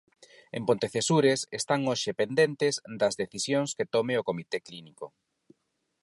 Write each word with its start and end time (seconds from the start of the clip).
En 0.57 0.63
Pontecesures 0.69 1.41
están 1.59 1.81
hoxe 1.89 2.11
pendentes 2.21 2.75
das 3.01 3.17
decisións 3.21 3.69
que 3.77 3.89
tome 3.95 4.13
o 4.21 4.27
comité 4.29 4.57
clínico. 4.67 5.05